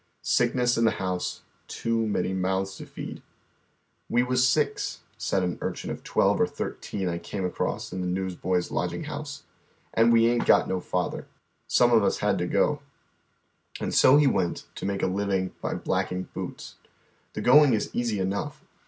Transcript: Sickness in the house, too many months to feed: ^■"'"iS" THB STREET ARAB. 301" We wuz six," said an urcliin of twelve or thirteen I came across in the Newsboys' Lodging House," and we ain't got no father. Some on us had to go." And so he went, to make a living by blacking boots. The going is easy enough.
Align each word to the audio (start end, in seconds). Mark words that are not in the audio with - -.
Sickness 0.23 0.79
in 0.79 0.85
the 0.85 0.89
house, 0.97 1.43
too 1.67 2.07
many 2.07 2.33
months 2.33 2.75
to 2.77 2.87
feed: 2.87 3.17
^■"'"iS" 4.11 4.17
THB 4.17 4.17
STREET 4.17 4.17
ARAB. 4.17 4.23
301" 4.25 4.27
We 4.27 4.29
wuz 4.31 4.47
six," 4.47 4.99
said 5.19 5.43
an 5.43 5.57
urcliin 5.57 5.89
of 5.91 6.03
twelve 6.03 6.41
or 6.41 6.47
thirteen 6.47 7.07
I 7.07 7.19
came 7.19 7.45
across 7.45 7.93
in 7.93 8.01
the 8.01 8.07
Newsboys' 8.07 8.71
Lodging 8.71 9.03
House," 9.03 9.43
and 9.93 10.11
we 10.11 10.25
ain't 10.25 10.47
got 10.47 10.67
no 10.67 10.79
father. 10.79 11.27
Some 11.67 11.91
on 11.91 12.01
us 12.03 12.17
had 12.17 12.39
to 12.39 12.47
go." 12.47 12.81
And 13.79 13.93
so 13.93 14.17
he 14.17 14.25
went, 14.25 14.65
to 14.73 14.87
make 14.87 15.03
a 15.03 15.05
living 15.05 15.51
by 15.61 15.75
blacking 15.75 16.23
boots. 16.33 16.77
The 17.33 17.41
going 17.41 17.75
is 17.75 17.91
easy 17.93 18.19
enough. 18.19 18.65